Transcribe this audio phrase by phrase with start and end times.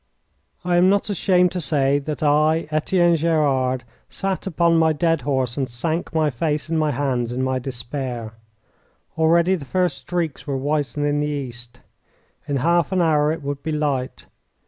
[0.65, 5.57] I am not ashamed to say that I, Etienne Gerard, sat upon my dead horse
[5.57, 8.33] and sank my face in my hands in my despair.
[9.15, 11.81] Already the first streaks were whitening the east.
[12.47, 14.25] In half an hour it would be light.